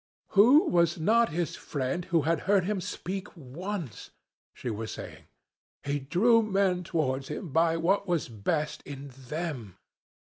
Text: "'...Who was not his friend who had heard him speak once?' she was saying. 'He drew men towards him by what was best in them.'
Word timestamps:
"'...Who 0.29 0.65
was 0.67 0.97
not 0.99 1.29
his 1.29 1.55
friend 1.55 2.05
who 2.05 2.23
had 2.23 2.39
heard 2.49 2.63
him 2.65 2.81
speak 2.81 3.27
once?' 3.37 4.09
she 4.51 4.71
was 4.71 4.89
saying. 4.91 5.25
'He 5.83 5.99
drew 5.99 6.41
men 6.41 6.83
towards 6.83 7.27
him 7.27 7.49
by 7.49 7.77
what 7.77 8.07
was 8.07 8.27
best 8.27 8.81
in 8.83 9.09
them.' 9.15 9.77